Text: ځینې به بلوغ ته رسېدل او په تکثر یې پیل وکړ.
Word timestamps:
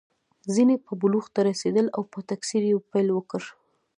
ځینې 0.53 0.75
به 0.83 0.91
بلوغ 1.01 1.25
ته 1.35 1.39
رسېدل 1.49 1.87
او 1.95 2.01
په 2.11 2.19
تکثر 2.29 2.61
یې 2.69 2.83
پیل 2.91 3.07
وکړ. 3.13 3.41